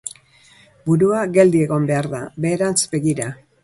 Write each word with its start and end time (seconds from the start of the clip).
Burua 0.87 1.21
geldi 1.37 1.63
egon 1.69 1.87
behar 1.93 2.11
da, 2.17 2.25
beherantz 2.47 2.79
begira. 2.99 3.35